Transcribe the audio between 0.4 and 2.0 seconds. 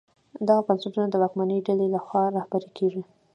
دغه بنسټونه د واکمنې ډلې